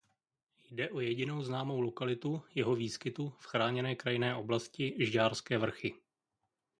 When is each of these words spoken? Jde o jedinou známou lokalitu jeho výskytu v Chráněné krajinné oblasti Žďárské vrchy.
Jde 0.71 0.89
o 0.89 0.99
jedinou 0.99 1.41
známou 1.41 1.79
lokalitu 1.81 2.43
jeho 2.55 2.75
výskytu 2.75 3.29
v 3.29 3.45
Chráněné 3.45 3.95
krajinné 3.95 4.35
oblasti 4.35 4.95
Žďárské 4.99 5.57
vrchy. 5.57 5.93